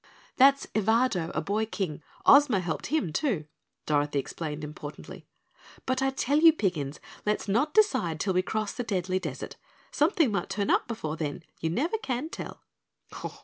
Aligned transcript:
"That's 0.37 0.65
Evardo, 0.73 1.29
a 1.35 1.41
boy 1.41 1.67
King. 1.67 2.01
Ozma 2.25 2.59
helped 2.59 2.87
him, 2.87 3.13
too," 3.13 3.45
Dorothy 3.85 4.17
explained 4.17 4.63
importantly. 4.63 5.27
"But 5.85 6.01
I 6.01 6.09
tell 6.09 6.39
you, 6.39 6.51
Piggins, 6.53 6.99
let's 7.23 7.47
not 7.47 7.75
decide 7.75 8.19
till 8.19 8.33
we 8.33 8.41
cross 8.41 8.71
the 8.73 8.81
Deadly 8.83 9.19
Desert. 9.19 9.57
Something 9.91 10.31
might 10.31 10.49
turn 10.49 10.71
up 10.71 10.87
before 10.87 11.17
then. 11.17 11.43
You 11.59 11.69
never 11.69 11.99
can 11.99 12.29
tell." 12.29 12.63